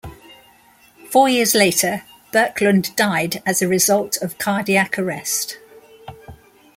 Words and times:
Four 1.11 1.29
years 1.29 1.53
later, 1.53 2.01
Birkelund 2.33 2.95
died 2.95 3.43
as 3.45 3.61
a 3.61 3.67
result 3.67 4.17
of 4.19 4.39
cardiac 4.39 4.97
arrest. 4.97 5.59